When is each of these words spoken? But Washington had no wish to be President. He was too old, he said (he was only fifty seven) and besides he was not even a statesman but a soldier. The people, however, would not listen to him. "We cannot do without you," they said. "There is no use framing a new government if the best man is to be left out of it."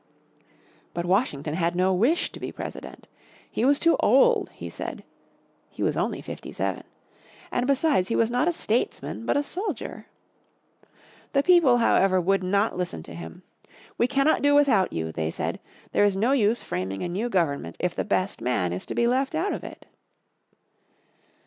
But 0.95 1.05
Washington 1.05 1.53
had 1.53 1.75
no 1.75 1.93
wish 1.93 2.31
to 2.31 2.39
be 2.39 2.51
President. 2.51 3.07
He 3.51 3.63
was 3.63 3.77
too 3.77 3.97
old, 3.99 4.49
he 4.49 4.67
said 4.67 5.03
(he 5.69 5.83
was 5.83 5.95
only 5.95 6.23
fifty 6.23 6.51
seven) 6.51 6.85
and 7.51 7.67
besides 7.67 8.07
he 8.07 8.15
was 8.15 8.31
not 8.31 8.47
even 8.47 8.49
a 8.49 8.53
statesman 8.53 9.27
but 9.27 9.37
a 9.37 9.43
soldier. 9.43 10.07
The 11.33 11.43
people, 11.43 11.77
however, 11.77 12.19
would 12.19 12.41
not 12.41 12.75
listen 12.75 13.03
to 13.03 13.13
him. 13.13 13.43
"We 13.99 14.07
cannot 14.07 14.41
do 14.41 14.55
without 14.55 14.91
you," 14.91 15.11
they 15.11 15.29
said. 15.29 15.59
"There 15.91 16.03
is 16.03 16.17
no 16.17 16.31
use 16.31 16.63
framing 16.63 17.03
a 17.03 17.07
new 17.07 17.29
government 17.29 17.75
if 17.77 17.93
the 17.93 18.03
best 18.03 18.41
man 18.41 18.73
is 18.73 18.87
to 18.87 18.95
be 18.95 19.05
left 19.05 19.35
out 19.35 19.53
of 19.53 19.63
it." 19.63 19.85